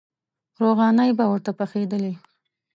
[0.61, 2.13] روغانۍ به ورته پخېدلې.